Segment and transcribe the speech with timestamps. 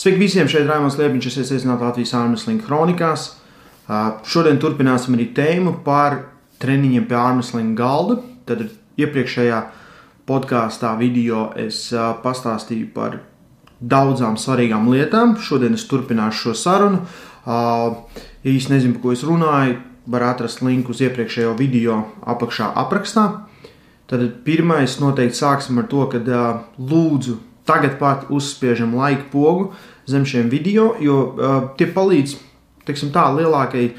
[0.00, 0.46] Sveiki visiem!
[0.48, 3.24] Šeit Raimons Liepiņš, es iesināts Latvijas ārmeslinga kronikās.
[4.24, 6.14] Šodien turpināsim arī tēmu par
[6.62, 8.14] treniņiem pie ārmeslinga galda.
[8.48, 8.62] Tad
[8.96, 9.58] iepriekšējā
[10.30, 11.82] podkāstā video es
[12.22, 13.18] pastāstīju par
[13.92, 15.34] daudzām svarīgām lietām.
[15.36, 17.02] Šodien es turpināšu šo sarunu.
[18.40, 19.76] Īsti nezinu, par ko es runāju.
[20.16, 23.26] Var atrast linku uz iepriekšējo video apakšā aprakstā.
[24.08, 26.24] Tad pirmais noteikti sāksim ar to, ka
[26.80, 27.36] lūdzu
[27.70, 29.70] tagad pat uzspiežam laika pogu
[30.10, 32.38] zem šiem video, jo uh, tie palīdz
[32.90, 33.90] teiksim, tā, lielākajai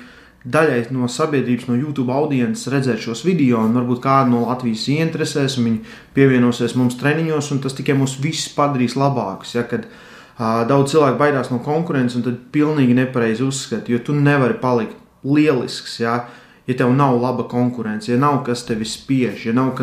[0.52, 5.60] daļai no sabiedrības, no YouTube audiences redzēt šos video, un varbūt kādu no Latvijas ieinteresēs,
[5.60, 9.54] un viņi pievienosies mums treniņos, un tas tikai mūs visus padarīs labākus.
[9.56, 14.18] Ja, kad, uh, daudz cilvēku baidās no konkurences, un tad pilnīgi nepareizi uzskata, jo tu
[14.18, 14.98] nevari palikt
[15.28, 16.24] lielisks, ja,
[16.66, 19.78] ja tev nav laba konkurence, ja nav kas tevi spiež, ja nav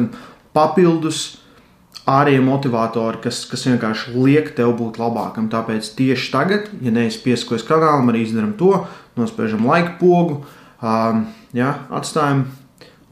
[0.56, 1.38] papildus
[2.08, 5.50] ārējie motivatori, kas, kas vienkārši liek tev būt labākam.
[5.52, 8.72] Tāpēc tieši tagad, ja neesi piesakojies kanālam, arī izdarām to,
[9.18, 10.40] nospiežam laika pogu,
[10.80, 12.46] um, ja, atstājam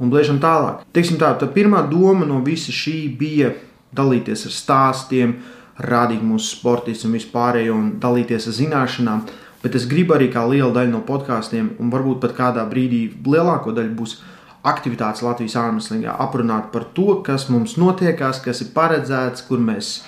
[0.00, 0.84] un bliežam tālāk.
[0.96, 3.52] Teiksim tā, tā pirmā doma no visa šī bija
[3.96, 5.36] dalīties ar stāstiem,
[5.76, 9.26] rādīt mūsu sportistus un vispārējo un dalīties ar zināšanām.
[9.64, 13.74] Bet es gribu arī kā liela daļa no podkāstiem, un varbūt pat kādā brīdī lielāko
[13.76, 14.18] daļu būs
[14.66, 20.00] aktivitātes Latvijas ārmeslīgā, aprunāt par to, kas mums notiekās, kas ir paredzēts, kur mēs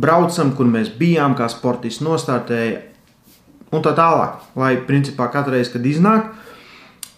[0.00, 2.80] braucam, kur mēs bijām, kā sportists nostartēja
[3.72, 4.40] un tā tālāk.
[4.56, 6.30] Lai principā katru reizi, kad iznāk,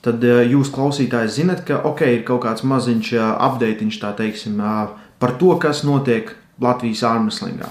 [0.05, 4.59] tad eh, jūs klausītājs zinat, ka ok, ir kaut kāds maziņš eh, update, tā teiksim,
[4.59, 7.69] eh, par to, kas notiek Latvijas ārmeslīgā.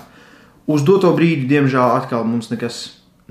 [0.67, 2.79] Uz doto brīdi, diemžēl, atkal mums nekas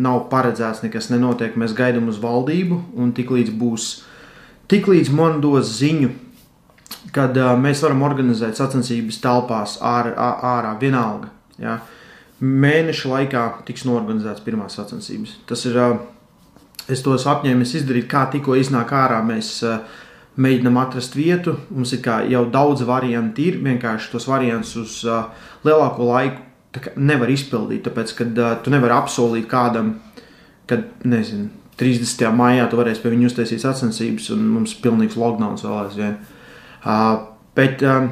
[0.00, 1.56] nav paredzēts, nekas nenotiek.
[1.56, 4.04] Mēs gaidām uz valdību, un tiklīdz būs uh,
[4.66, 6.08] Tiklīdz man dos ziņu,
[7.14, 11.30] kad uh, mēs varam organizēt sacensības telpās ārā, ārā vienalga.
[11.62, 11.78] Ja?
[12.42, 15.36] Mēneša laikā tiks norganizētas pirmās sacensības.
[15.46, 19.20] Tas ir, uh, es tos apņēmies izdarīt, kā tikko iznāk ārā.
[19.26, 19.78] Mēs uh,
[20.42, 21.54] mēģinām atrast vietu.
[21.70, 25.30] Mums ir jau daudz variantu, ir vienkārši tos variantus uz uh,
[25.66, 27.86] lielāko laiku nevar izpildīt.
[27.86, 29.94] Tāpēc, kad uh, tu nevari apsolīt kādam,
[30.66, 32.30] kad nezinu 30.
[32.32, 36.14] maijā tu varēsi pie viņa uztaisīt sacensības, un mums ir pilnīgs lockdown vēl aizvien.
[36.86, 37.26] Uh,
[37.56, 38.06] bet uh,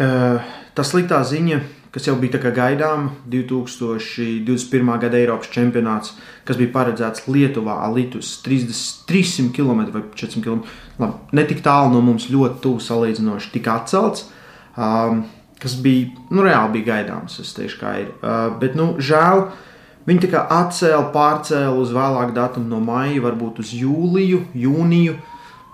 [0.00, 1.60] uh, tā sliktā ziņa,
[1.92, 4.94] kas jau bija gaidāma, 2021.
[5.04, 6.14] gada Eiropas čempionāts,
[6.48, 10.64] kas bija paredzēts Lietuvā, Alitus 30, 300 km vai 400 km.
[11.00, 14.30] Labi, ne tik tālu no mums, ļoti tuvu salīdzinoši, tika atcelts.
[14.76, 15.26] Um,
[15.60, 18.12] kas bija nu, reāli bija gaidāms, es teikšu, kā ir.
[18.20, 19.64] Uh, bet, nu, žēl, uh,
[20.06, 25.16] Viņi tā kā atcēla, pārcēla uz vēlāku datumu no maija, varbūt uz jūliju, jūniju.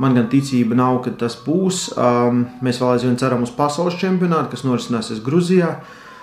[0.00, 1.90] Man gan ticība nav, ka tas būs.
[2.00, 5.74] Um, mēs vēl aizvien ceram uz pasaules čempionātu, kas norisināsies Grūzijā.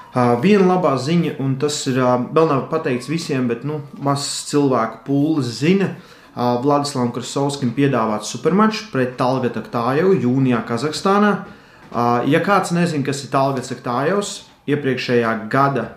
[0.09, 4.49] Uh, viena labā ziņa, un tas ir uh, vēl nav pateikts visiem, bet nu, mazs
[4.49, 5.93] cilvēku pūlis zina.
[6.33, 11.33] Uh, Vladislavam Krasovskim piedāvāts supermačs pret Talgata Tājevu jūnijā Kazahstānā.
[11.89, 14.35] Uh, ja kāds nezina, kas ir Talgats Aktājevs,
[14.69, 15.91] iepriekšējā gada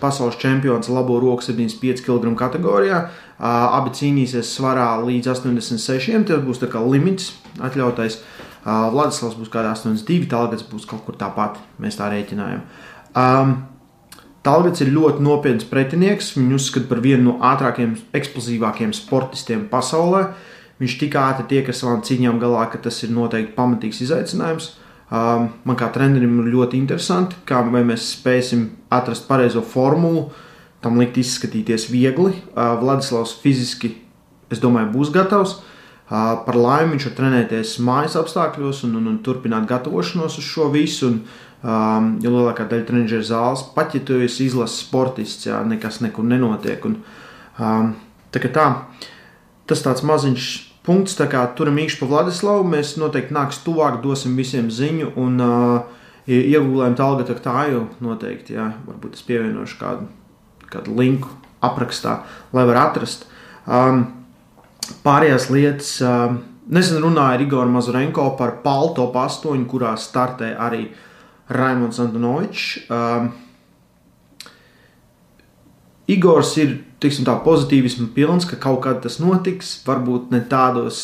[0.00, 3.04] pasaules čempions labo roku 75 kg kategorijā.
[3.38, 6.26] Abi cīnīsies svarā līdz 86.
[6.28, 8.20] Tas būs limits atļautais.
[8.66, 11.60] Vladislavs būs kādā 82, Talgats būs kaut kur tāpat.
[11.78, 12.64] Mēs tā rēķinājam.
[13.14, 13.52] Um,
[14.46, 16.34] Talgats ir ļoti nopietns pretinieks.
[16.36, 20.28] Viņu uzskata par vienu no ātrākajiem, eksplozīvākajiem sportistiem pasaulē.
[20.82, 24.74] Viņš tik ātri tiek ar savām cīņām galā, ka tas ir noteikti pamatīgs izaicinājums.
[25.06, 28.64] Um, man kā trenerim ir ļoti interesanti, kā mēs spēsim
[28.96, 30.30] atrast pareizo formulu,
[30.84, 32.34] tam likt izskatīties viegli.
[32.52, 33.94] Uh, Vladislavs fiziski,
[34.52, 35.58] es domāju, būs gatavs.
[36.06, 40.68] Uh, par laimi viņš var trenēties mājas apstākļos un, un, un turpināt gatavošanos uz šo
[40.74, 41.10] visu.
[41.10, 41.18] Un,
[41.66, 46.26] um, jo lielākā daļa treniņa zāles, pat ja tu esi izlases sportists, jā, nekas nekur
[46.28, 46.86] nenotiek.
[46.86, 47.00] Un,
[47.58, 47.90] um,
[48.30, 48.68] tā, tā,
[49.66, 50.48] tas tāds maziņš
[50.86, 51.18] punkts.
[51.58, 52.66] Turam īkšķi pa Vladislavu.
[52.70, 55.12] Mēs noteikti nāks tuvāk, dosim visiem ziņu.
[55.18, 58.56] Un uh, iegūlējam tālāk, tā jau noteikti.
[58.58, 60.08] Jā, varbūt es pievienošu kādu,
[60.72, 61.30] kādu linku
[61.64, 62.20] aprakstā,
[62.56, 63.26] lai var atrast.
[63.66, 64.06] Um,
[65.06, 65.96] pārējās lietas.
[66.04, 70.88] Um, Nesen runāja ar Igoru Mazurenko par Palto 8, kurā startē arī
[71.54, 72.88] Raimons Antonovičs.
[72.90, 73.28] Um,
[76.10, 76.72] Igors ir
[77.02, 79.76] tiksim, tā pozitīvismu pilns, ka kaut kad tas notiks.
[79.86, 80.98] Varbūt ne tādos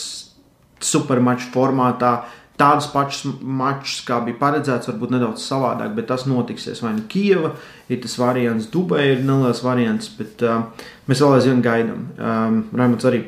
[0.82, 2.25] supermaču formātā,
[2.60, 6.82] tādus pašus mačus, kā bija paredzēts, varbūt nedaudz savādāk, bet tas notiksies.
[6.84, 7.54] Vai nu Kijava,
[7.88, 10.66] ir tas variants, Dubai ir neliels variants, bet uh,
[11.08, 12.04] mēs vēl aizvien gaidām.
[12.19, 13.25] Um, Raimunds arī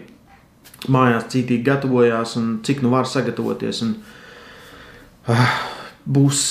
[0.92, 3.80] mājās cītīgi gatavojās un cik nu var sagatavoties.
[3.86, 3.96] Un,
[5.32, 5.48] uh,
[6.04, 6.44] būs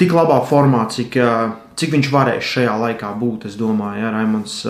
[0.00, 1.18] tik labā formā, cik,
[1.78, 3.46] cik viņš varēs šajā laikā būt.
[3.50, 4.62] Es domāju, ja Raimons,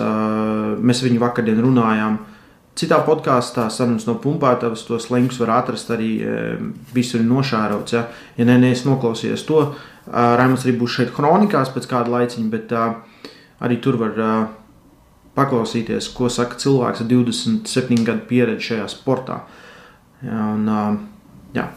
[0.83, 2.19] mēs viņu vakardien runājām.
[2.73, 6.11] Citā podkāstā sarunas no pumpētavas tos linkus var atrast arī
[6.95, 7.93] visur nošārots.
[7.93, 8.07] Ja,
[8.39, 9.59] ja nē, neesmu noklausījies to,
[10.09, 14.17] Raimons arī būs šeit kronikās pēc kāda laiciņa, bet arī tur var
[15.37, 19.43] paklausīties, ko saka cilvēks ar 27 gadu pieredzi šajā sportā.
[20.25, 20.99] Ja, un,
[21.53, 21.69] jā.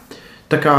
[0.49, 0.75] Tā kā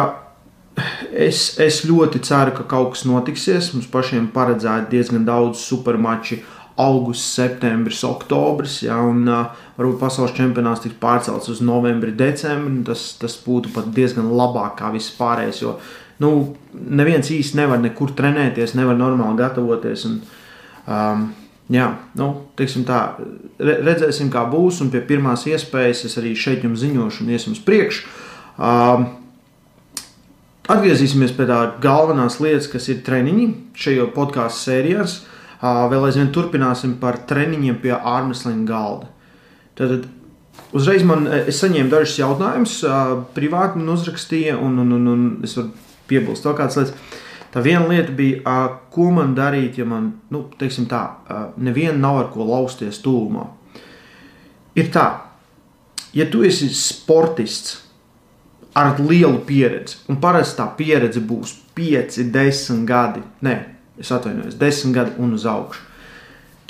[1.12, 3.72] es, es ļoti ceru, ka kaut kas notiksies.
[3.74, 6.40] Mums pašiem paredzēti diezgan daudz supermaču.
[6.78, 12.84] Augusts, septembris, oktobris, ja, un uh, varbūt pasaules čempionāts tiks pārcelts uz novembri, decembri.
[12.86, 15.74] Tas, tas būtu pat diezgan labāk kā viss pārējais, jo
[16.22, 16.32] nu,
[16.74, 20.06] neviens īsti nevar nekur trenēties, nevar normāli gatavoties.
[20.08, 20.22] Un,
[20.86, 21.28] um,
[21.68, 22.30] Jā, nu,
[22.88, 22.98] tā,
[23.60, 24.80] redzēsim, kā būs.
[24.80, 28.06] Un pie pirmās iespējas es arī šeit jums ziņošu un iesim uz priekšu.
[28.56, 29.04] Um,
[30.64, 35.18] atgriezīsimies pie tā galvenās lietas, kas ir treniņi šajā podkāstu sērijās.
[35.58, 39.08] Uh, vēl aizvien turpināsim par treniņiem pie ārmeslinga galda.
[39.78, 40.06] Tad
[40.76, 45.56] uzreiz man es saņēmu dažus jautājumus, uh, privāti man uzrakstīja, un, un, un, un es
[45.58, 45.72] varu
[46.10, 47.16] piebilst vēl kādas lietas.
[47.48, 48.54] Tā viena lieta bija,
[48.92, 51.00] ko man darīt, ja man, nu, teiksim tā,
[51.56, 53.46] neviena nav ar ko lausties tūmā.
[54.76, 55.06] Ir tā,
[56.12, 57.78] ja tu esi sportists
[58.76, 63.56] ar lielu pieredzi, un parasti tā pieredze būs 5, 10 gadi, nē,
[64.00, 65.84] es atvainojos, 10 gadi un uz augšu,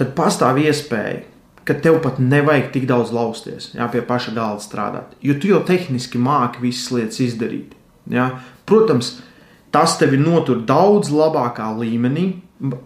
[0.00, 1.22] tad pastāv iespēja,
[1.68, 5.60] ka tev pat nevajag tik daudz lausties, jā, pie paša galda strādāt, jo tu jau
[5.68, 7.74] tehniski māki visas lietas izdarīt.
[8.08, 8.30] Jā.
[8.64, 9.18] Protams,
[9.70, 12.30] Tas tevi notur daudz labākā līmenī,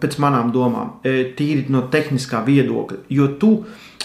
[0.01, 3.51] pēc manām domām, e, tīri no tehniskā viedokļa, jo tu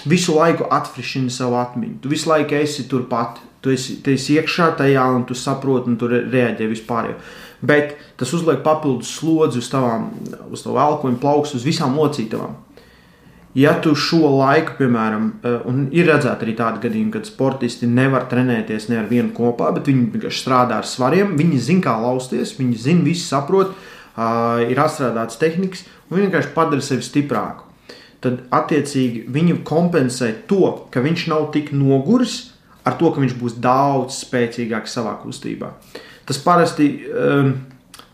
[0.09, 1.99] visu laiku atfrišini savu atmiņu.
[2.03, 5.99] Tu visu laiku esi turpat, tu esi, tu esi iekšā tajā un tu saproti, un
[5.99, 7.17] tu reaģē vispār.
[7.61, 10.11] Bet tas uzliek papildus slodzi uz tavām,
[10.55, 12.55] uz tavu elkoņu plaukstu, uz visām locītavām
[13.59, 18.29] ja tu šo laiku, piemēram, eh, un ir redzēti arī tādi gadījumi, kad sportisti nevar
[18.31, 22.57] trenēties ne ar vienu kopā, bet viņi vienkārši strādā ar svariem, viņi zina, kā lausties,
[22.59, 23.75] viņi zina, visi saprot,
[24.19, 27.63] ir atstrādāts tehnikas, un viņi vienkārši padara sevi stiprāku.
[28.21, 32.51] Tad, attiecīgi, viņi kompensē to, ka viņš nav tik noguris,
[32.85, 35.71] ar to, ka viņš būs daudz spēcīgāks savā kustībā.
[36.29, 36.89] Tas parasti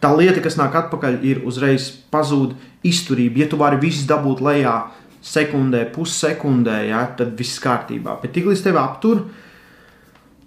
[0.05, 2.55] tā lieta, kas nāk atpakaļ, ir uzreiz pazūd
[2.87, 3.43] izturība.
[3.43, 4.77] Ja tu vari visu dabūt lejā,
[5.25, 8.19] sekundē, pussekundē, ja, tad viss kārtībā.
[8.23, 9.25] Bet tiklīdz tevi aptur,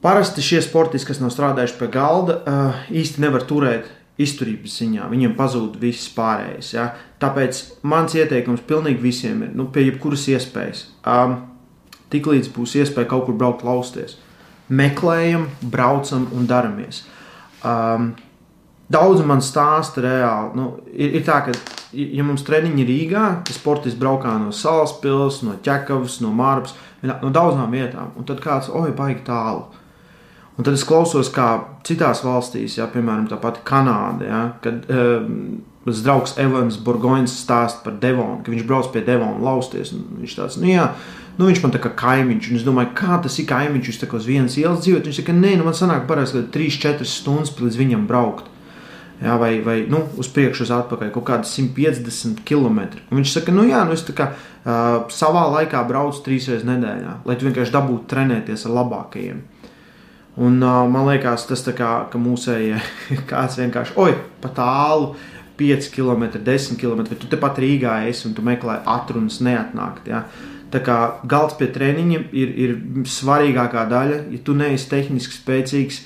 [0.06, 3.90] parasti šie sportisti, kas nav strādājuši pie galda, uh, īsti nevar turēt
[4.22, 5.10] izturības ziņā.
[5.12, 6.72] Viņiem pazūd viss pārējais.
[6.74, 6.92] Ja.
[7.22, 7.60] Tāpēc
[7.90, 10.88] mans ieteikums pilnīgi visiem ir, nu, pie jebkuras iespējas.
[11.06, 11.40] Um,
[12.14, 14.18] tiklīdz būs iespēja kaut kur braukt, lausties.
[14.74, 17.06] Meklējam, braucam un daramies.
[17.66, 18.12] Um,
[18.88, 20.54] Daudz man stāsta reāli.
[20.56, 21.56] Nu, ir, ir tā, ka,
[21.92, 27.32] ja mums treniņi ir Rīgā, tad sportists braukā no Salaspils, no Čekavas, no Mārpas, no
[27.36, 28.14] daudzām vietām.
[28.16, 29.66] Un tad kāds, oi, baigi tālu.
[30.58, 31.50] Un tad es klausos, kā
[31.86, 35.36] citās valstīs, ja, piemēram, tā pati Kanāda, ja, kad um,
[35.86, 39.92] mans draugs Evans Burgoņs stāsta par Devonu, ka viņš brauc pie Devona lausties.
[39.92, 40.88] Viņš tāds, nu jā,
[41.38, 44.12] nu, viņš man tā kā kaimiņš, un es domāju, kā tas ir kaimiņš, viņš tā
[44.12, 45.08] kā uz vienas ielas dzīvot.
[45.10, 48.54] Viņš saka, nē, nu man sanāk parasti 3-4 stundas līdz viņam braukt
[49.22, 52.84] jā, vai, vai nu, uz priekšu, uz atpakaļ kaut kādas 150 km.
[53.10, 56.68] Un viņš saka, nu jā, nu es tā kā uh, savā laikā braucu trīs reizes
[56.68, 59.42] nedēļā, lai tu vienkārši dabūtu trenēties ar labākajiem.
[60.38, 62.82] Un uh, man liekas, tas tā kā mūsējie
[63.32, 65.16] kāds vienkārši, oi, pa tālu.
[65.58, 70.06] 5 km, 10 km, tu tepat Rīgā esi un tu meklē atrunas neatnākt.
[70.06, 70.20] Ja?
[70.72, 70.98] Tā kā
[71.30, 74.22] galds pie treniņiem ir, ir svarīgākā daļa.
[74.34, 76.02] Ja tu neesi tehniski spēcīgs,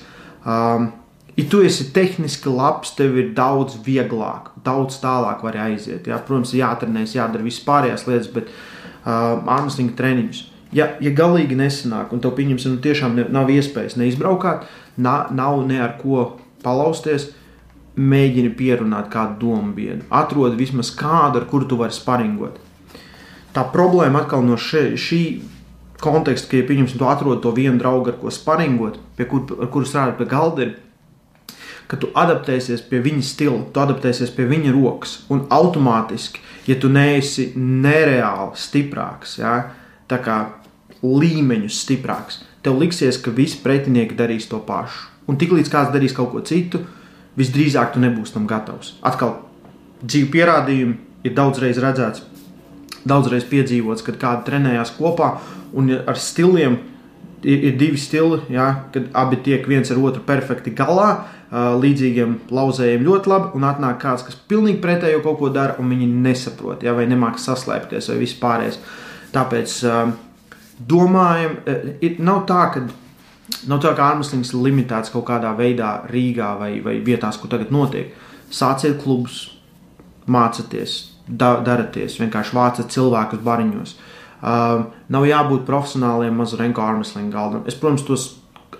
[0.46, 0.92] um,
[1.36, 6.04] Ja tu esi tehniski labs, tev ir daudz vieglāk, daudz tālāk var aiziet.
[6.04, 6.18] Jā.
[6.26, 10.42] Protams, jāatrenēs, jādara visas pārējās lietas, bet uh, ārmeslinga treniņus.
[10.76, 14.66] Ja, ja galīgi nesanāk, un tev pieņemsim, nu, tiešām ne, nav iespējas neizbraukāt,
[15.00, 16.26] na, nav ne ar ko
[16.64, 17.30] palausties,
[17.96, 20.04] mēģini pierunāt kādu domu biedru.
[20.12, 22.60] Atrodi vismaz kādu, ar kuru tu vari sparingot.
[23.52, 25.22] Tā problēma atkal no še, šī
[26.02, 29.68] konteksta, ka, ja pieņemsim, tu atrodi to vienu draugu, ar ko sparingot, pie kur, ar
[29.72, 30.72] kuru strādāt pie galda, ir
[31.92, 35.18] ka tu adaptēsies pie viņa stila, tu adaptēsies pie viņa rokas.
[35.32, 39.58] Un automātiski, ja tu neesi nereāli stiprāks, ja,
[40.08, 40.38] tā kā
[41.02, 45.10] līmeņus stiprāks, tev liksies, ka visi pretinieki darīs to pašu.
[45.28, 46.80] Un tiklīdz kāds darīs kaut ko citu,
[47.38, 48.96] visdrīzāk tu nebūsi tam gatavs.
[49.04, 49.36] Atkal
[50.02, 52.24] dzīve pierādījumi ir daudzreiz redzēts,
[53.08, 55.34] daudzreiz piedzīvots, kad kādi trenējās kopā
[55.78, 56.78] un ar stiliem
[57.42, 63.28] ir, divi stili, ja, kad abi tiek viens ar otru perfekti galā līdzīgiem lauzējiem ļoti
[63.28, 67.04] labi, un atnāk kāds, kas pilnīgi pretējo kaut ko dara, un viņi nesaprot, ja, vai
[67.10, 68.78] nemāks saslēpties, vai vispārējais.
[69.34, 69.76] Tāpēc
[70.88, 71.58] domājam,
[72.00, 72.86] ir, nav tā, ka.
[73.68, 77.72] Nav tā, ka ārmeslīgs ir limitēts kaut kādā veidā Rīgā vai, vai vietās, kur tagad
[77.74, 78.14] notiek.
[78.54, 79.42] Sāciet klubus,
[80.30, 83.94] mācieties, da, daraties, vienkārši vācat cilvēkus bariņos.
[84.42, 87.62] Uh, nav jābūt profesionāliem mazu renku ārmeslīgu galdam.
[87.70, 88.24] Es, protams, tos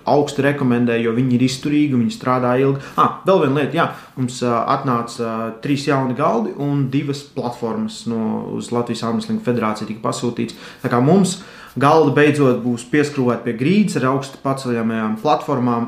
[0.09, 2.83] augstu rekomendēju, jo viņi ir izturīgi, viņi strādā ilgi.
[2.99, 5.33] Ah, vēl viena lieta, jā, mums atnāca
[5.63, 10.57] trīs jauni galdi un divas platformas no Latvijas Armstrong federācijas tika pasūtīts.
[10.83, 11.39] Tā kā mums
[11.79, 15.87] galda beidzot būs pieskrūvēta pie grīdas ar augstu paceļamajām platformām.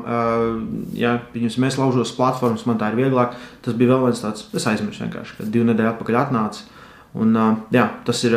[0.98, 3.36] Ja mēs laužos platformas, man tā ir vieglāk.
[3.62, 6.66] Tas bija vēl viens tāds, es aizmirsu vienkārši, kad divu nedēļu atpakaļ atnāca.
[7.16, 7.36] Un,
[7.72, 8.36] jā, tas ir,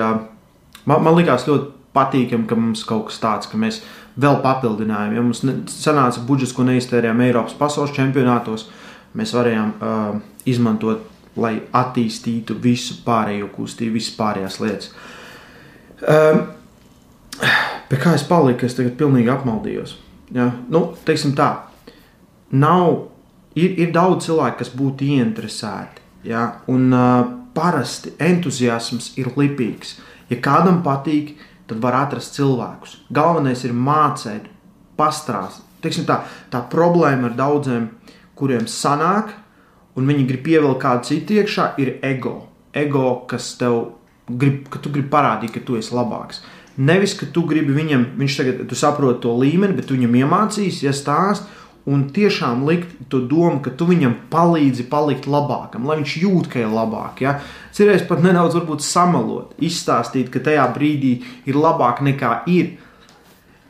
[0.86, 3.81] man, man likās ļoti patīkami, ka mums kaut kas tāds, ka mēs
[4.20, 5.16] vēl papildinājām.
[5.16, 8.68] Ja mums sanāca budžets, ko neiztērējām Eiropas pasaules čempionātos,
[9.18, 11.08] mēs varējām uh, izmantot,
[11.40, 14.94] lai attīstītu visu pārējo kustību, visas pārējās lietas.
[16.04, 16.48] Um,
[17.90, 19.96] Pie kā es paliku, es tagad pilnīgi apmaldījos.
[20.36, 20.52] Ja?
[20.70, 21.48] Nu, teiksim tā,
[22.54, 23.08] nav,
[23.58, 26.04] ir, ir daudz cilvēku, kas būtu ieinteresēti.
[26.30, 26.44] Ja?
[26.70, 27.24] Un uh,
[27.56, 29.96] parasti entuziasms ir lipīgs.
[30.30, 31.34] Ja kādam patīk,
[31.70, 32.98] tad var atrast cilvēkus.
[33.14, 34.50] Galvenais ir mācīt,
[35.00, 35.62] pastrādāt.
[35.80, 36.18] Tā,
[36.52, 37.88] tā problēma ar daudziem,
[38.36, 39.32] kuriem sanāk,
[39.96, 42.36] un viņi grib pievilkt kādu citu iekšā, ir ego.
[42.76, 43.94] Ego, kas tev
[44.30, 46.44] grib, ka tu gribi parādīt, ka tu esi labāks.
[46.80, 50.86] Nevis, ka tu gribi viņam, viņš tagad, tu saproti to līmeni, bet tu viņam iemācīsi,
[50.86, 51.48] ja stāst,
[51.89, 56.62] un tiešām likt to domu, ka tu viņam palīdzi palikt labākam, lai viņš jūt, ka
[56.63, 57.24] ir labāk.
[57.24, 57.39] Ja?
[57.75, 61.19] Cerēs pat nedaudz samalot, izstāstīt, ka tajā brīdī
[61.50, 62.77] ir labāk nekā ir.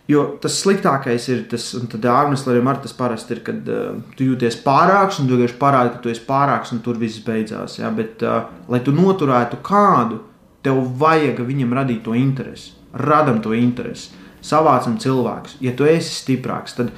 [0.10, 4.26] Jo tas sliktākais ir tas, un tad ārmesliem ar tas parasti ir, kad uh, tu
[4.32, 7.78] jūties pārāks, un tu vienkārši parādi, ka tu esi pārāks, un tur viss beidzās.
[7.78, 7.92] Ja?
[7.94, 10.24] Bet, uh, lai tu noturētu kādu,
[10.66, 12.74] tev vajag viņam radīt to interesi.
[12.98, 14.10] Radam to interesi,
[14.42, 15.60] savācam cilvēkus.
[15.62, 16.90] Ja tu esi stiprāks, tad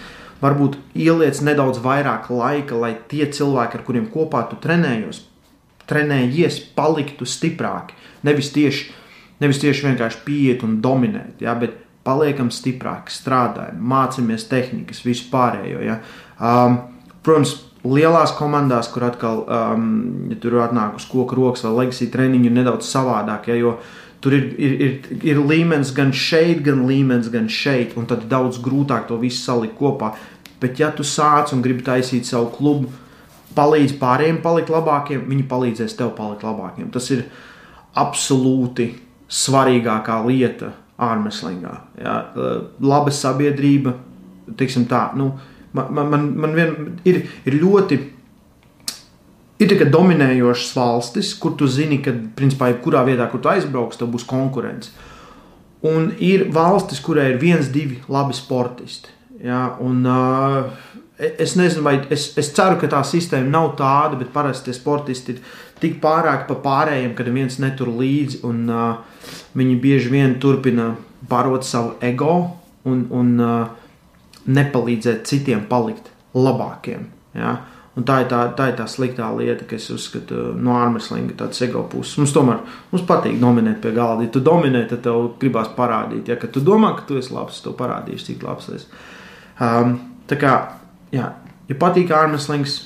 [0.41, 5.23] varbūt ieliec nedaudz vairāk laika, lai tie cilvēki, ar kuriem kopā tu trenējos,
[5.89, 7.97] trenējies, paliktu stiprāki.
[8.25, 8.91] Nevis tieši,
[9.41, 15.81] nevis tieši vienkārši pieiet un dominēt, ja, bet paliekam stiprāki, strādājam, mācāmies tehnikas, visu pārējo.
[15.85, 15.99] Ja.
[16.41, 16.79] Um,
[17.25, 19.89] protams, lielās komandās, kur atkal um,
[20.31, 23.49] ja tur atnāk uz koku rokas vai legacy treniņu, ir nedaudz savādāk.
[23.51, 23.75] Ja, jo
[24.21, 28.61] tur ir, ir, ir, ir līmenis gan šeit, gan līmenis gan šeit, un tad daudz
[28.61, 30.13] grūtāk to visu salikt kopā.
[30.61, 32.91] Bet, ja tu sāc un gribi taisīt savu klubu,
[33.57, 36.91] palīdz pārējiem palikt labākiem, viņi palīdzēs tev palikt labākiem.
[36.93, 37.25] Tas ir
[37.97, 38.91] absolūti
[39.31, 41.73] svarīgākā lieta ārmeslīgā.
[41.99, 42.15] Ja?
[42.83, 43.95] Laba sabiedrība,
[44.57, 45.31] teiksim tā, nu,
[45.73, 46.75] man, man, man vien,
[47.07, 47.99] ir, ir ļoti.
[49.61, 54.09] Ir tikai dominējošas valstis, kur tu zini, ka, principā, jebkurā vietā, kur tu aizbrauks, tev
[54.13, 54.89] būs konkurence.
[55.85, 59.13] Un ir valstis, kurē ir viens, divi labi sportisti.
[59.43, 59.75] Ja?
[59.79, 60.89] Un, uh,
[61.21, 65.35] Es nezinu, vai es, es ceru, ka tā sistēma nav tāda, bet parasti tie sportisti
[65.35, 65.43] ir
[65.77, 70.95] tik pārāk pa pārējiem, kad viens netur līdzi, un uh, viņi bieži vien turpina
[71.29, 72.33] barot savu ego
[72.89, 73.67] un, un uh,
[74.49, 77.05] nepalīdzēt citiem palikt labākiem.
[77.37, 77.59] Ja?
[77.91, 81.83] Un tā, ir tā, tā ir tā sliktā lieta, kas uzskata no ārmeslinga tādas ego
[81.91, 82.15] puses.
[82.21, 82.61] Mums tomēr
[82.93, 84.23] mums patīk dominēt pie galda.
[84.23, 86.31] Ja tu dominē, tad tev gribās parādīt.
[86.31, 88.87] Ja tu domā, ka tu esi labs, tad parādīšu, cik labs esi.
[89.59, 89.97] Um,
[90.29, 90.53] tā kā
[91.13, 91.27] jā,
[91.69, 92.77] ja patīk ārmeslings,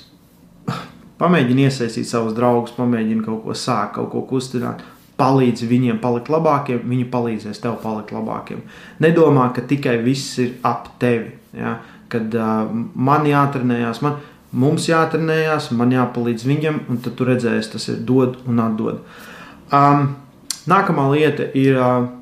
[1.21, 4.83] pamēģini iesaistīt savus draugus, pamēģini kaut ko sākt, kaut ko kustināt.
[5.15, 8.65] Palīdzi viņiem palikt labākiem, viņi palīdzēs tev palikt labākiem.
[8.99, 11.31] Nedomā, ka tikai viss ir ap tevi.
[11.55, 11.77] Ja?
[12.11, 12.65] Kad uh,
[12.99, 14.17] man jātrenējās, man,
[14.51, 18.99] mums jātrenējās, man jāpalīdz viņam, un tad tu redzēsi, tas ir dod un atdod.
[19.71, 20.11] Um,
[20.67, 21.79] nākamā lieta ir.
[21.79, 22.13] Uh,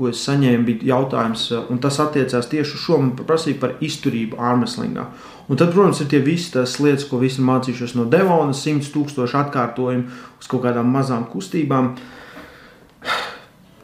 [0.00, 2.98] ko es saņēmu, bija jautājums, un tas attiecās tieši uz šo.
[3.02, 5.04] Man prasīja par izturību ārmeslīgā.
[5.50, 9.38] Un tad, protams, ir tie visi tās lietas, ko visi mācījušies no Devona, 100 tūkstošu
[9.42, 10.06] atkārtojumu
[10.40, 11.92] uz kaut kādām mazām kustībām.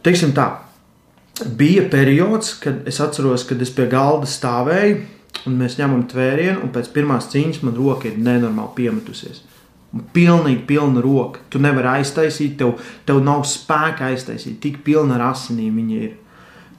[0.06, 0.46] Teiksim tā,
[1.58, 5.02] bija periods, kad es atceros, kad es pie galda stāvēju,
[5.46, 9.42] un mēs ņemam tvērienu, un pēc pirmās cīņas man roka ir nenormāli piemetusies.
[10.14, 11.42] Pilnīgi pilna roka.
[11.50, 12.76] Tu nevari aiztaisīt, tev,
[13.08, 16.16] tev nav spēka aiztaisīt, tik pilna ar asinīm viņa ir.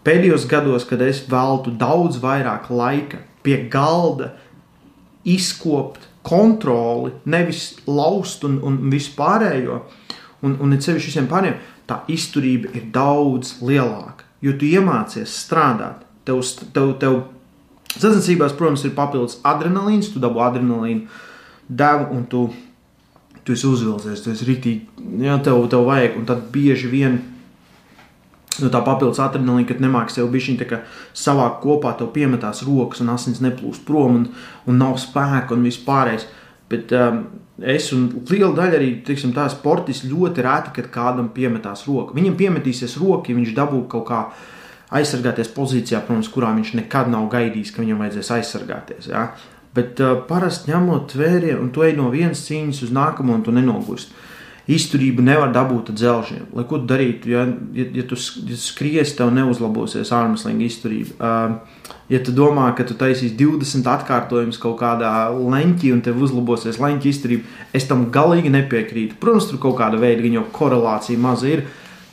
[0.07, 4.33] Pēdējos gados, kad es veltu daudz vairāk laika pie galda,
[5.27, 9.81] izkopt kontroli, nevis laust un, un vispārējo,
[10.43, 14.27] un, un it sevišķi visiem pārējiem, tā izturība ir daudz lielāka.
[14.43, 16.43] Jo tu iemācies strādāt, tev,
[16.75, 17.21] tev, tev
[17.95, 21.07] sacensībās, protams, ir papildus adrenalīns, tu dabū adrenalīnu
[21.67, 22.43] devu, un tu,
[23.47, 27.21] tu esi uzvilcies, tu esi rītīgi, ja tev, tev vajag, un tad bieži vien
[28.61, 30.79] no tā papildus adrenalīna, kad nemāki sev bišķiņi
[31.15, 34.27] savākt kopā, tev piemetās rokas un asins neplūst prom un,
[34.67, 36.27] un nav spēka un viss pārējais.
[36.67, 37.21] Bet um,
[37.63, 42.15] es un liela daļa arī tiksim, tā sportisti ļoti reti, kad kādam piemetās roka.
[42.17, 44.23] Viņam piemetīsies roka, ja viņš dabū kaut kā
[44.97, 49.09] aizsargāties pozīcijā, protams, kurā viņš nekad nav gaidījis, ka viņam vajadzēs aizsargāties.
[49.11, 49.29] Ja?
[49.77, 53.53] Bet uh, parasti ņemot tvērienu, un tu ej no vienas cīņas uz nākamo, un tu
[53.53, 54.25] nenogursti.
[54.67, 56.47] Izturību nevar dabūt ar dzelžiem.
[56.57, 57.45] Lai ko tu darītu, ja,
[57.77, 61.15] ja, ja tu ja skries, tev neuzlabosies ārmeslinga izturība.
[61.21, 66.81] Uh, ja tu domā, ka tu taisīsi 20 atkārtojumus kaut kādā leņķī un tev uzlabosies
[66.83, 69.21] leņķa izturība, es tam galīgi nepiekrītu.
[69.21, 71.63] Protams, tur kaut kāda veida korelācija maza ir,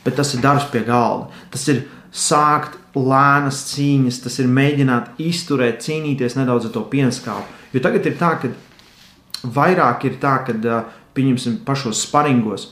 [0.05, 1.31] bet tas ir darbs pie galda.
[1.51, 1.83] Tas ir
[2.15, 7.47] sākt lēnas cīņas, tas ir mēģināt izturēt, cīnīties nedaudz ar to pienskāpu.
[7.75, 8.51] Jo tagad ir tā, ka
[9.55, 10.79] vairāk ir tā, ka
[11.15, 12.69] pieņemsim, pašos sparingos,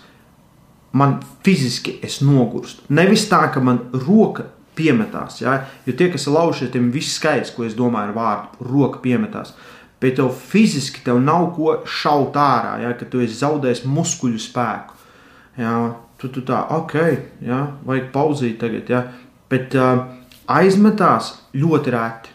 [0.94, 2.86] man fiziski es nogurstu.
[2.94, 5.60] Nevis tā, ka man roka piemetās, ja?
[5.86, 9.54] jo tie, kas ir lauši, tiem viss skaidrs, ko es domāju ar vārdu roka piemetās.
[10.02, 12.94] Bet tev fiziski tev nav ko šaut ārā, ja?
[12.98, 14.98] ka tu esi zaudējis muskuļu spēku.
[15.60, 15.76] Ja?
[16.22, 16.96] Tu, tu tā, ok,
[17.46, 17.62] ja?
[17.88, 19.06] vajag pauzīt tagad, ja?
[19.54, 20.08] Bet uh,
[20.50, 22.32] aizmetās ļoti reti.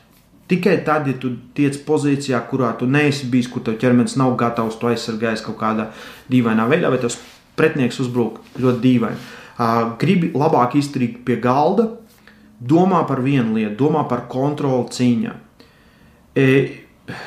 [0.48, 4.78] Tikai tad, ja tu tiec pozīcijā, kurā tu neesi bijis, kur tev ķermenis nav gatavs,
[4.80, 5.90] tu aizsargājies kaut kādā
[6.32, 7.18] dīvainā veidā, vai tas
[7.58, 9.26] pretinieks uzbruk ļoti dīvaini.
[9.58, 11.90] Uh, gribi labāk izturēt pie galda,
[12.58, 15.36] domā par vienu lietu, domā par kontroli cīņā.
[16.38, 16.48] E,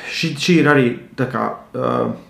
[0.09, 1.45] šī, šī ir arī kā.
[1.75, 2.29] Uh,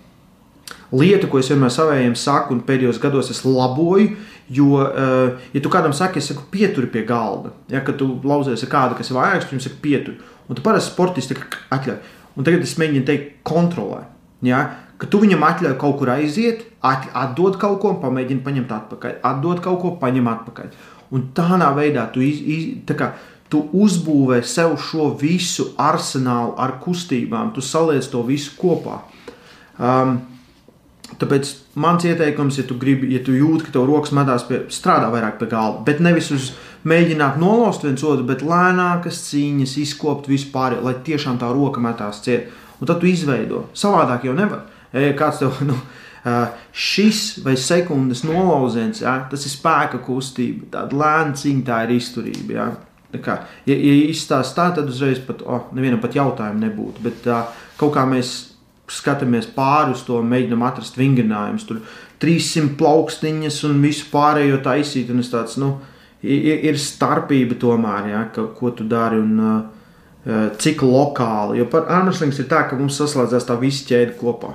[0.92, 4.12] lieta, ko es vienmēr savējiem saku, un pēdējos gados es laboju.
[4.50, 8.72] Jo, uh, ja tu kādam saki, es saku, pieturi pie galda, ja, tu lauzies ar
[8.72, 10.32] kādu, kas ir vājāks, tu viņam saki, pieturi.
[10.48, 11.36] Un tu parasti sportisti
[11.72, 12.00] atļauj.
[12.36, 14.02] Un tagad es mēģinu teikt, kontrolē.
[14.44, 14.62] Ja?
[15.00, 19.80] Ka tu viņam atļauj kaut kur aiziet, atdod kaut ko, pamēģini paņemt atpakaļ, atdod kaut
[19.82, 20.74] ko, paņem atpakaļ.
[21.12, 23.12] Un tādā veidā tu, iz, iz, tā kā,
[23.52, 29.02] tu uzbūvē sev šo visu arsenālu ar kustībām, tu saliec to visu kopā.
[29.76, 30.20] Um,
[31.22, 35.06] Tāpēc mans ieteikums, ja tu, gribi, ja tu jūti, ka tev rokas metās pie, strādā
[35.12, 36.50] vairāk pie galda, bet nevis uz
[36.88, 42.50] mēģināt nolost viens otru, bet lēnākas cīņas, izkopt vispār, lai tiešām tā roka metās ciet.
[42.82, 43.68] Un tad tu izveido.
[43.78, 44.64] Savādāk jau nevar.
[44.90, 45.78] Kāds tev, nu,
[46.74, 52.56] šis vai sekundes nolauziens, ja, tas ir spēka kustība, tāda lēna cīņa, tā ir izturība.
[52.58, 52.70] Ja.
[53.22, 57.02] Kā, ja, ja izstāsta tā, tad uzreiz pat, oh, nevienam pat jautājumu nebūtu.
[57.04, 57.44] Bet uh,
[57.76, 58.51] kaut kā mēs
[58.90, 61.66] skatāmies pāri uz to, mēģinām atrast vingrinājumus.
[61.68, 61.82] Tur
[62.22, 65.10] 300 plaukstiņas un visu pārējo taisīt.
[65.12, 65.76] Un tāds, nu,
[66.22, 71.60] ir, ir starpība tomēr, ja, ka, ko tu dari un uh, cik lokāli.
[71.60, 74.54] Jo par armslings ir tā, ka mums saslēdzas tā visa ķēde kopā.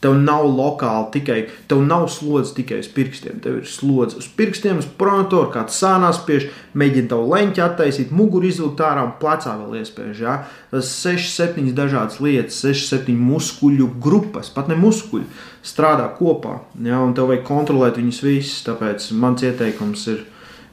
[0.00, 3.36] Tev nav lokāli tikai, tev nav slodzi tikai uz pirkstiem.
[3.44, 8.48] Tev ir slodzi uz pirkstiem, uz pronotoru, kāds sānās spiež, mēģina tavu leņķi attaisīt, muguru
[8.48, 10.14] izvilkt ārā un plecā vēl iespēj.
[10.22, 10.38] Ja?
[10.72, 15.28] Tas 6, 7 dažādas lietas, 6, 7 muskuļu grupas, pat ne muskuļi,
[15.68, 16.62] strādā kopā.
[16.80, 17.02] Ja?
[17.04, 18.64] Un tev vajag kontrolēt viņus visus.
[18.70, 20.24] Tāpēc mans ieteikums ir,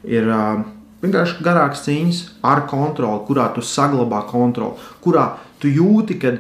[0.08, 0.32] ir
[1.04, 6.38] vienkārši garāks cīņas ar kontroli, kurā tu saglabā kontroli, kurā tu jūti, ka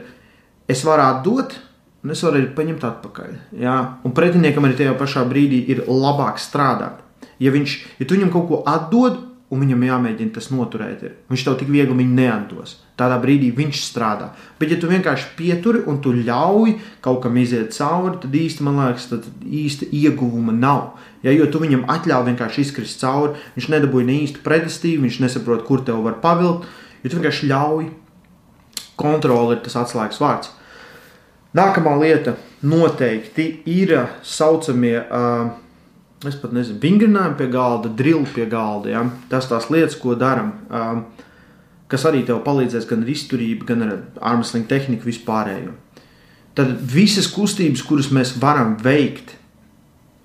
[0.71, 1.63] es varētu dot
[2.03, 3.37] un es varu paņemt atpakaļ.
[3.63, 3.77] Jā?
[4.05, 7.03] Un pretiniekam arī tajā pašā brīdī ir labāk strādāt.
[7.41, 11.43] Ja, viņš, ja tu viņam kaut ko atdod, un viņam jāmēģina tas noturēt, ir, viņš
[11.45, 12.75] tev tik viegli neatdos.
[12.99, 14.31] Tādā brīdī viņš strādā.
[14.59, 16.73] Bet, ja tu vienkārši pieturi un tu ļauj
[17.05, 20.97] kaut kam iziet cauri, tad īsti, man liekas, tad īsti ieguvuma nav.
[21.23, 25.63] Ja, jo tu viņam atļauj vienkārši izkrist cauri, viņš nedabūja ne īstu pretestību, viņš nesaprot,
[25.69, 26.67] kur tev var pavilkt.
[27.05, 27.89] Ja tu vienkārši ļauj,
[28.99, 30.51] kontrole ir tas atslēgas vārds.
[31.57, 32.35] Nākamā lieta
[32.67, 33.93] noteikti ir
[34.25, 35.47] saucamie, uh,
[36.27, 38.91] es pat nezinu, vingrinājumi pie galda, drili pie galda.
[38.93, 39.05] Ja?
[39.31, 41.25] Tas tās lietas, ko darām, uh,
[41.89, 43.95] kas arī tev palīdzēs gan ar izturību, gan ar
[44.33, 45.73] armslinga tehniku vispārējo.
[46.57, 49.35] Tad visas kustības, kuras mēs varam veikt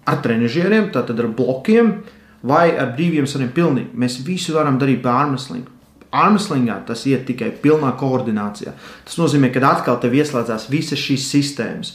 [0.08, 1.94] ar trenižieriem, tātad ar blokiem
[2.42, 5.70] vai ar brīviem svariem, pilnīgi mēs visu varam darīt pie armslinga.
[6.12, 8.74] Armslingā tas iet tikai pilnā koordinācijā.
[9.06, 11.94] Tas nozīmē, ka atkal tev ieslēdzās visas šīs sistēmas.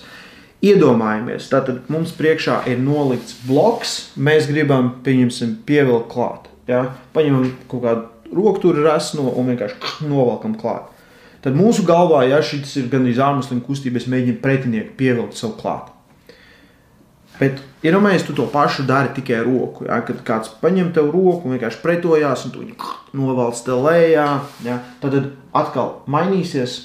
[0.66, 6.48] Iedomājamies, tātad mums priekšā ir nolikts bloks, mēs gribam, pieņemsim, pievilkt klāt.
[6.70, 6.96] Ja?
[7.14, 10.90] Paņemam kaut kādu rokturu resno un vienkārši novelkam klāt.
[11.46, 15.94] Tad mūsu galvā, ja šis ir gan izārmuslim kustība, es mēģinu pretinieku pievilkt sev klāt.
[17.38, 19.86] Bet iedomājieties, ja tu to pašu dari tikai ar roku.
[19.86, 20.00] Ja?
[20.06, 22.78] Kad kāds paņem tev roku un vienkārši pretojās, un tu viņu
[23.20, 24.28] novalc te lejā,
[24.66, 24.80] ja?
[25.04, 25.18] tad
[25.56, 26.80] atkal mainīsies,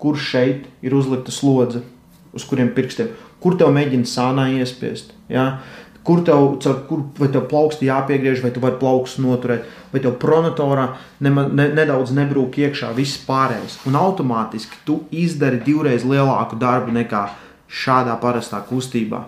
[0.00, 1.84] kur šeit ir uzlikta slodze.
[2.30, 3.08] uz kuriem pirkstiem,
[3.42, 5.08] kur tev mēģina sānā iespiest.
[5.26, 5.58] Ja?
[6.06, 10.86] Kur tev, kur, vai tev plauksti jāpiegriež, vai tu vari plaukstus noturēt, vai tev pronatorā
[11.26, 13.80] nema, ne, nedaudz nebrūk iekšā viss pārējais.
[13.90, 17.26] Un automātiski tu izdari divreiz lielāku darbu nekā
[17.66, 19.24] šādā parastā kustībā.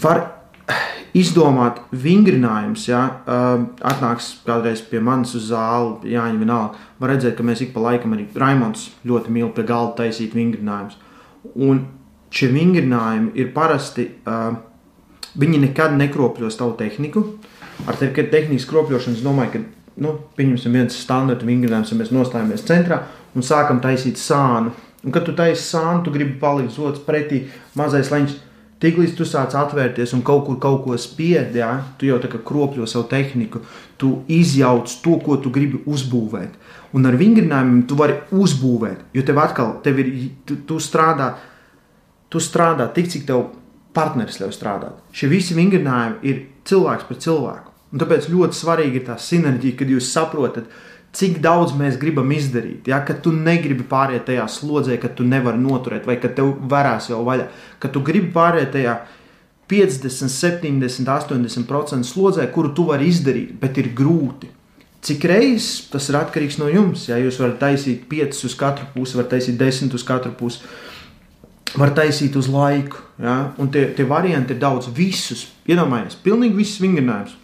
[0.00, 0.22] Var
[1.12, 7.64] izdomāt vingrinājums, ja atnāks kādreiz pie manis uz zāli, Jāņa vienalga, var redzēt, ka mēs
[7.64, 10.96] ik pa laikam arī Raimons ļoti mīl pie galda taisīt vingrinājumus.
[11.52, 11.84] Un
[12.32, 14.08] šie vingrinājumi ir parasti,
[15.42, 17.24] viņi nekad nekropļos tavu tehniku.
[17.88, 22.64] Ar te, tehnikas kropļošanu es domāju, ka, nu, pieņemsim viens standarta vingrinājums, ja mēs nostājamies
[22.68, 23.02] centrā
[23.36, 24.72] un sākam taisīt sānu.
[25.02, 27.42] Un, kad tu taisi sānu, tu gribi palikt otrs pretī,
[27.76, 28.36] mazais leņķis
[28.82, 32.40] Tiklīdz tu sāc atvērties un kaut kur kaut ko spied, ja, tu jau tā kā
[32.42, 33.60] kropļo savu tehniku,
[34.00, 36.56] tu izjauc to, ko tu gribi uzbūvēt.
[36.98, 40.12] Un ar vingrinājumiem tu vari uzbūvēt, jo tev atkal tev ir,
[40.48, 41.30] tu, tu strādā,
[42.32, 43.46] tu strādā tik, cik tev
[43.94, 44.98] partneris ļauj strādāt.
[45.14, 47.70] Šie visi vingrinājumi ir cilvēks pret cilvēku.
[47.92, 50.66] Un tāpēc ļoti svarīgi ir tā sinerģija, kad jūs saprotat,
[51.16, 52.88] cik daudz mēs gribam izdarīt.
[52.88, 53.02] Ja?
[53.06, 57.20] Kad tu negribi pāriet tajā slodzē, ka tu nevari noturēt, vai ka tev varēs jau
[57.26, 57.48] vaļā,
[57.82, 58.96] ka tu gribi pāriet tajā
[59.72, 64.50] 50, 70, 80% slodzē, kuru tu vari izdarīt, bet ir grūti.
[65.02, 67.08] Cik reizes tas ir atkarīgs no jums?
[67.10, 70.62] Ja jūs varat taisīt 5 uz katru pusi, varat taisīt 10 uz katru pusi,
[71.74, 73.00] var taisīt uz laiku.
[73.20, 73.36] Ja?
[73.60, 75.48] Un tie, tie varianti ir daudz, visus.
[75.68, 77.36] Iedomājieties, pilnīgi visus vingrinājumus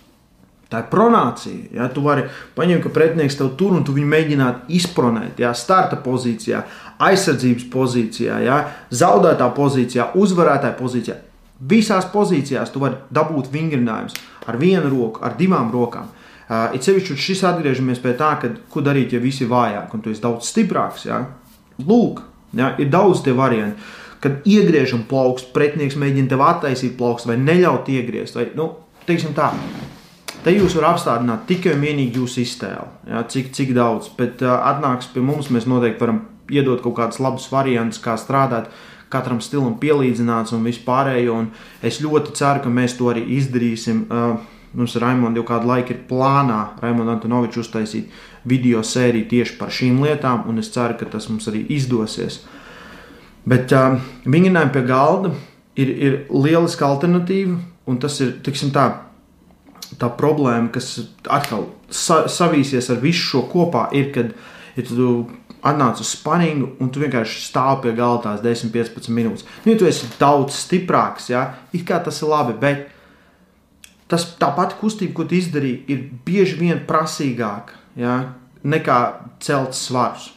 [0.68, 1.70] Tā ir pronācija.
[1.72, 1.86] Ja?
[1.88, 2.26] Tu vari
[2.56, 5.40] paņemt, ka pretinieks tev tur un tu viņu mēģināt izpronēt.
[5.40, 5.54] Ja?
[5.56, 6.60] Starta pozīcijā,
[7.08, 8.58] aizsardzības pozīcijā, ja?
[8.92, 11.16] zaudētā pozīcijā, uzvarētāja pozīcijā.
[11.68, 14.14] Visās pozīcijās tu vari dabūt vingrinājumus
[14.48, 16.12] ar vienu roku, ar divām rokām.
[16.48, 20.04] Uh, it sevišķi šis atgriežamies pie tā, ka, ko darīt, ja visi ir vājāki un
[20.04, 21.08] tu esi daudz stiprāks.
[21.08, 21.24] Ja?
[21.82, 22.22] Lūk,
[22.56, 22.70] ja?
[22.80, 23.80] ir daudz tie varianti.
[24.22, 28.38] Kad iegriežam plaukstu, pretinieks mēģina tev attaisīt plaukstu vai neļaut iegriezt.
[28.38, 28.72] Vai, nu,
[29.06, 29.52] teiksim tā,
[30.44, 34.10] Te jūs varat apstādināt tikai un vienīgi jūsu iztēli, ja, cik, cik daudz.
[34.18, 36.20] Bet uh, atnāks pie mums, mēs noteikti varam
[36.50, 38.70] iedot kaut kādus labus variantus, kā strādāt.
[39.08, 41.34] Katram stilam pielīdzināts un vispārējo.
[41.42, 41.48] Un
[41.82, 44.04] es ļoti ceru, ka mēs to arī izdarīsim.
[44.06, 48.12] Uh, mums ar Raimonu jau kādu laiku ir plānā Raimonu Antonoviču uztaisīt
[48.48, 52.42] video sēriju tieši par šīm lietām, un es ceru, ka tas mums arī izdosies.
[53.48, 53.98] Bet uh,
[54.28, 55.32] vingrinājumi pie galda
[55.74, 57.56] ir, ir lieliska alternatīva,
[57.88, 58.90] un tas ir, tiksim tā,
[60.00, 64.34] tā problēma, kas atkal sa savīsies ar visu šo kopā, ir, kad
[64.76, 65.10] ja tu
[65.66, 69.46] atnāc uz spaningu un tu vienkārši stāv pie galda tās 10, 15 minūtes.
[69.64, 72.86] Nu, ja tu esi daudz stiprāks, ja, it kā tas ir labi, bet
[74.10, 78.18] tas, tā pati kustība, ko tu izdarīji, ir bieži vien prasīgāka ja,
[78.62, 78.98] nekā
[79.44, 80.32] celt svarus.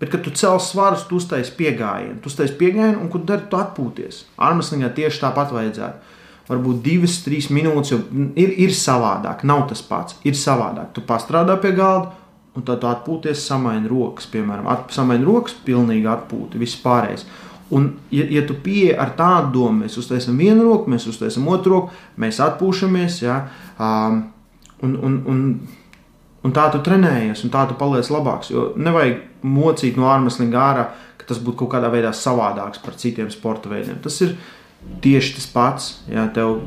[0.00, 2.22] Bet, kad tu cēl svarus, tu uztaisīji piegājienu.
[2.22, 4.22] Tu uztaisīji piegājienu, un, ko dari, tu atpūties.
[4.40, 6.16] Armslingā tieši tāpat vajadzētu
[6.50, 8.00] varbūt divas, trīs minūtes, jo
[8.38, 9.44] ir, ir savādāk.
[9.48, 10.90] Nav tas pats, ir savādāk.
[10.96, 12.16] Tu pastrādā pie galda,
[12.56, 17.26] un tad tu atpūties, samaini rokas, piemēram, at, samaini rokas, pilnīgi atpūti, viss pārējais.
[17.70, 21.76] Un, ja, ja tu pieeji ar tādu domu, mēs uztaisām vienu roku, mēs uztaisām otru
[21.76, 23.44] roku, mēs atpūšamies, ja,
[23.78, 24.24] um,
[24.82, 25.44] un, un, un,
[26.42, 28.50] un tā tu trenējies, un tā tu paliec labāks.
[28.50, 30.88] Jo nevajag mocīt no ārmeslinga ārā,
[31.20, 34.00] ka tas būtu kaut kādā veidā savādāks par citiem sporta veidiem.
[34.02, 34.34] Tas ir
[35.04, 35.88] tieši tas pats.
[36.10, 36.60] Jā, tev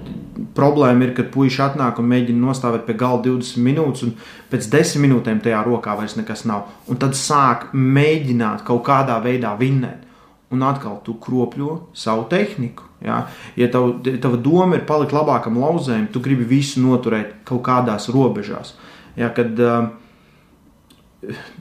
[0.58, 4.16] problēma ir, kad puikas atnāk un mēģina nostāvēt pie galda 20 minūtes, un
[4.52, 6.70] pēc 10 minūtēm tajā rokā vairs nekas nav.
[6.90, 10.10] Un tad sāk mēģināt kaut kādā veidā vinnēt.
[10.54, 12.86] Un atkal tu kropļo savu tehniku.
[13.04, 13.24] Ja,
[13.60, 18.76] ja tav, tava doma ir palikt labākam lauzējumam, tu gribi visu noturēt kaut kādās robežās.
[19.18, 19.90] Ja, kad uh,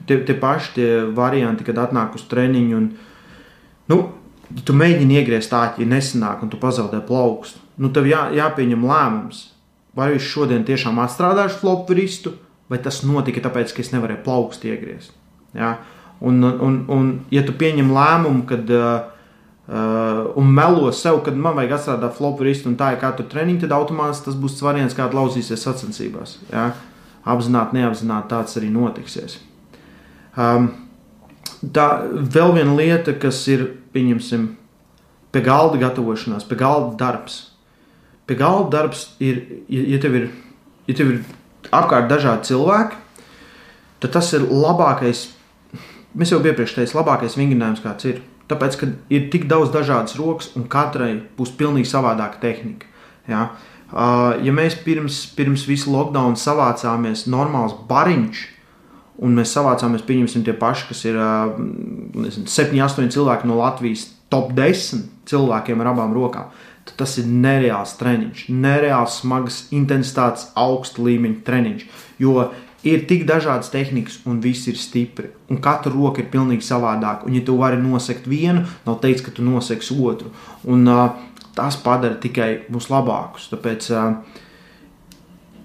[0.07, 2.87] tie, tie paši tie varianti, kad atnāk uz treniņu un
[3.91, 3.99] nu,
[4.61, 9.47] tu mēģini iegriezt āķi, ja nesanāk, un tu pazaudē plaukstu, nu tev jā, jāpieņem lēmums.
[9.97, 12.33] Vai es šodien tiešām atstrādāšu flopu vistu,
[12.69, 15.13] vai tas notika tāpēc, ka es nevarēju plaukstu iegriezt.
[15.53, 15.75] Ja?
[16.23, 19.35] Un, un, un, ja tu pieņem lēmumu, kad, uh,
[19.67, 23.65] uh, un melo sev, kad man vajag atstrādāt flopu vistu, un tā ir katru treniņu,
[23.65, 26.39] tad automātiski tas būs variants, kāda lauzīsies sacensībās.
[26.53, 26.71] Ja?
[27.29, 29.37] Apzināti, neapzināti tāds arī notiksies.
[30.33, 30.71] Um,
[31.75, 34.47] tā vēl viena lieta, kas ir pieņemsim,
[35.33, 37.39] pie galda gatavošanās, pie galda darbs.
[38.27, 40.27] Pie galda darbs ir, ja tev ir,
[40.87, 41.23] ja tev ir
[41.73, 42.99] apkārt dažādi cilvēki,
[44.03, 45.25] tad tas ir labākais,
[46.15, 48.23] mēs jau iepriekš teicām, labākais vingrinājums, kāds ir.
[48.51, 52.89] Tāpēc, ka ir tik daudz dažādas rokas, un katrai būs pilnīgi savādāka tehnika.
[53.31, 53.45] Ja,
[53.93, 58.41] uh, ja mēs pirms, pirms visu lockdown savācāmies normāls bariņš,
[59.21, 64.53] un mēs savācāmies, pieņemsim, tie paši, kas ir nezinu, 7, 8 cilvēki no Latvijas top
[64.57, 66.51] 10 cilvēkiem ar abām rokām,
[66.97, 71.85] tas ir nereāls treniņš, nereāls smagas intensitātes, augsta līmeņa treniņš.
[72.21, 72.49] Jo
[72.83, 75.31] ir tik dažādas tehnikas, un viss ir stipri.
[75.49, 77.27] Un katra roka ir pilnīgi savādāka.
[77.27, 80.33] Un, ja tu vari nosegt vienu, nav teikts, ka tu noseksi otru.
[80.67, 81.13] Un, uh,
[81.55, 83.47] tas padara tikai mūs labākus.
[83.53, 84.41] Tāpēc uh,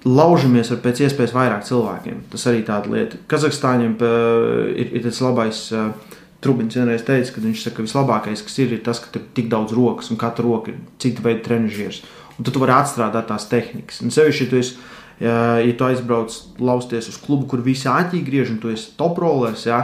[0.07, 2.23] laužamies ar pēc iespējas vairāk cilvēkiem.
[2.33, 3.19] Tas arī tāda lieta.
[3.31, 5.65] Kazahstāņiem uh, ir, ir tas labais.
[5.75, 9.25] Uh, Trubins vienreiz teica, ka viņš saka, ka vislabākais, kas ir, ir tas, ka tur
[9.25, 12.05] ir tik daudz rokas, un katra roka ir cita veida trenižieris.
[12.39, 13.99] Un tad tu vari atstrādāt tās tehnikas.
[14.07, 14.77] Un sevišķi, ja tu, esi,
[15.19, 19.19] ja, ja tu aizbrauc lausties uz klubu, kur visi āķīgi griež, un tu esi top
[19.19, 19.81] rollers, ja,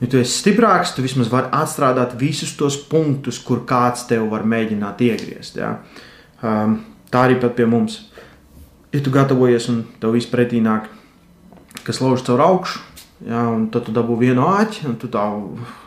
[0.00, 4.48] ja tu esi stiprāks, tu vismaz vari atstrādāt visus tos punktus, kur kāds tev var
[4.48, 5.60] mēģināt iegriezt.
[5.60, 5.74] Ja.
[6.40, 6.80] Um,
[7.12, 8.06] tā arī pat pie mums.
[8.96, 10.88] Ja tu gatavojies un tev viss pretī nāk,
[11.84, 12.80] kas lauž caur augšu,
[13.24, 15.22] Ja, un tad tu dabū vienu āķi, un tu tā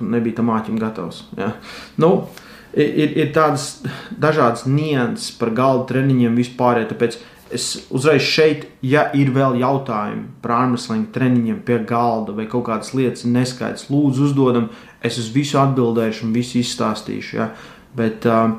[0.02, 1.28] nebija tam āķim gatavs.
[1.38, 1.52] Ja.
[2.02, 2.26] Nu,
[2.74, 6.82] ir, ir tādas dažādas nianses par galda treniņiem vispār.
[6.89, 7.19] Tāpēc
[7.54, 12.95] es uzreiz šeit, ja ir vēl jautājumi par ārmeslinga treniņiem pie galda vai kaut kādas
[12.98, 14.72] lietas neskaidrs, lūdzu, uzdodam,
[15.06, 17.38] es uz visu atbildēšu un visu izstāstīšu.
[17.38, 17.52] Ja.
[17.98, 18.58] Bet uh,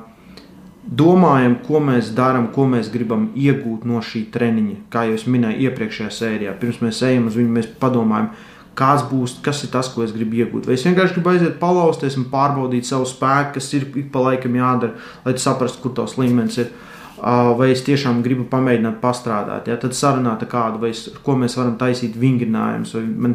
[0.91, 4.77] domājam, ko mēs darām, ko mēs gribam iegūt no šī treniņa.
[4.91, 8.33] Kā jau minēju iepriekšējā sērijā, pirms mēs ejam uz viņu, mēs padomājam,
[8.79, 10.67] kas būs, kas ir tas, ko es gribu iegūt.
[10.67, 14.57] Vai es vienkārši gribu aiziet, palausties un pārbaudīt savu spēku, kas ir ik pa laikam
[14.59, 16.73] jādara, lai saprastu, kur tos līmenis ir.
[17.21, 21.75] Vai es tiešām gribu pamēģināt pastrādāt, ja tad sarunāt kādu, vai es, ko mēs varam
[21.77, 22.95] taisīt vingrinājumus.
[22.97, 23.35] Man,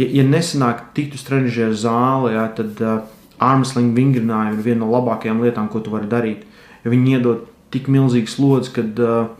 [0.00, 3.02] ja, ja nesanāk tikt uz trenižera zāli, ja, tad uh,
[3.36, 6.46] armslinga vingrinājumi ir viena no labākajām lietām, ko tu vari darīt.
[6.46, 9.32] Ja viņi iedod tik milzīgu slodzi, kad uh,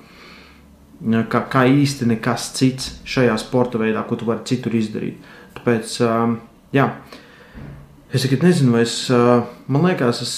[1.03, 5.21] kā, kā īsti nekas cits šajā sporta veidā, ko tu vari citur izdarīt.
[5.57, 5.97] Tāpēc,
[6.77, 6.91] jā,
[8.13, 8.99] es tikai nezinu, vai es,
[9.69, 10.35] man liekas, es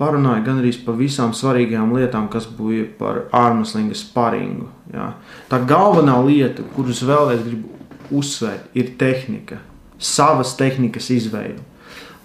[0.00, 4.68] parunāju gan arī par visām svarīgām lietām, kas bija par ārmuslinga sparingu.
[4.92, 5.12] Jā.
[5.50, 7.72] Tā galvenā lieta, kuras vēlreiz gribu
[8.16, 9.60] uzsvērt, ir tehnika,
[9.98, 11.62] savas tehnikas izveide.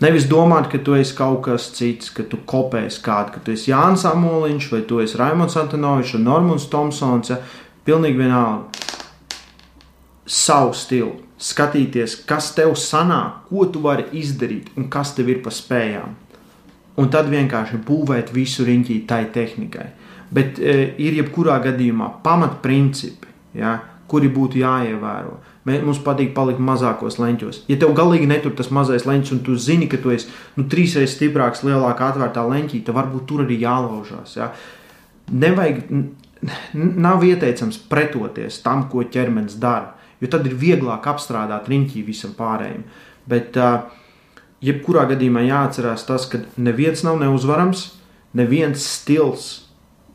[0.01, 3.69] Nevis domāt, ka tu esi kaut kas cits, ka tu kopēsi kādu, ka tu esi
[3.69, 7.29] Jānis Amoliņš, vai tu esi Raimons Antonovičs, vai Normons Tomsons.
[7.29, 7.37] Ja?
[7.85, 8.87] Pilnīgi vienalga.
[10.25, 15.53] Savu stilu skatīties, kas tev sanāk, ko tu vari izdarīt un kas tev ir pa
[15.53, 16.13] spējām.
[17.01, 19.87] Un tad vienkārši būvēt visu riņķī tai tehnikai.
[20.31, 23.77] Bet e, ir jebkurā gadījumā pamatprincipi, ja,
[24.11, 25.37] kuri būtu jāievēro.
[25.69, 27.63] Mums patīk palikt mazākos leņķos.
[27.69, 31.13] Ja tev galīgi netur tas mazais leņķis, un tu zini, ka tu esi nu, trīsreiz
[31.13, 34.33] stiprāks, lielākā atvērtā leņķī, tad varbūt tur arī jālaužās.
[34.39, 34.49] Ja.
[35.29, 35.83] Nevajag,
[36.73, 42.85] nav ieteicams pretoties tam, ko ķermenis dara jo tad ir vieglāk apstrādāt riņķī visam pārējiem.
[43.29, 43.57] Bet,
[44.63, 47.87] jebkurā gadījumā jāatcerās tas, ka neviens nav neuzvarams,
[48.37, 49.49] neviens stils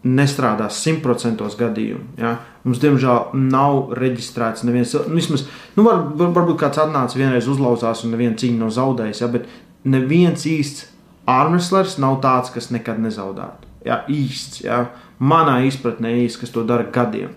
[0.06, 2.14] nestrādās simtprocentos gadījumu.
[2.20, 2.36] Ja?
[2.66, 4.92] Mums, diemžēl, nav reģistrēts neviens.
[5.06, 9.22] Nu, vismaz, nu, var, var, varbūt kāds atnāca vienreiz uzlauzās un neviena cīņa nav zaudējis,
[9.22, 9.30] ja?
[9.30, 9.46] bet
[9.86, 10.88] neviens īsts
[11.30, 13.70] armreslers nav tāds, kas nekad nezaudētu.
[13.86, 14.02] Ja?
[14.10, 14.82] Īsts, ja?
[15.22, 17.34] manā izpratnē īsts, kas to dara gadiem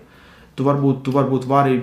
[0.60, 1.78] tu varbūt, tu varbūt vari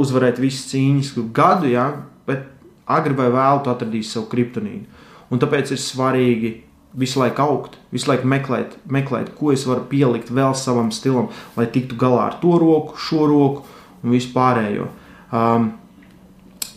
[0.00, 1.90] uzvarēt visas cīņas gadu, ja,
[2.24, 2.46] bet
[2.88, 5.02] agri vai vēlu tu atradīsi savu kriptonīnu.
[5.28, 6.52] Un tāpēc ir svarīgi
[6.96, 11.68] visu laiku augt, visu laiku meklēt, meklēt, ko es varu pielikt vēl savam stilam, lai
[11.72, 13.66] tiktu galā ar to roku, šo roku
[14.02, 14.88] un vispārējo.
[15.36, 15.70] Um,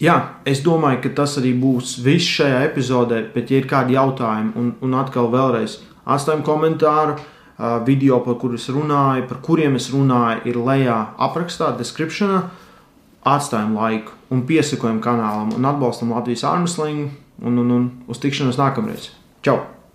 [0.04, 0.18] jā,
[0.50, 4.72] es domāju, ka tas arī būs viss šajā epizodē, bet, ja ir kādi jautājumi, un,
[4.84, 5.80] un atkal vēlreiz
[6.10, 11.74] atstājumu komentāru, uh, video, par kuriem es runāju, par kuriem es runāju, ir lejā aprakstā,
[11.80, 12.48] descriptionā.
[13.30, 17.10] Atstājam laiku un piesakojam kanālam un atbalstam Latvijas ārmuslingu
[17.44, 19.12] un, un, un uz tikšanos nākamreiz.
[19.44, 19.79] Čau!